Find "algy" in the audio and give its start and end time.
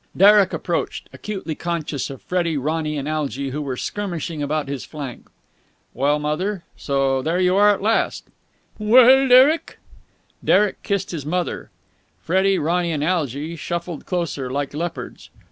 3.07-3.51, 13.03-13.55